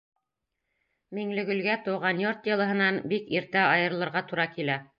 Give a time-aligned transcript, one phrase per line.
[1.17, 4.83] Миңлегөлгә тыуған йорт йылыһынан бик иртә айырылырға тура килә.